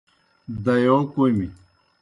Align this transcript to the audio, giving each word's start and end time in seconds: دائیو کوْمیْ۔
دائیو 0.63 0.99
کوْمیْ۔ 1.11 1.47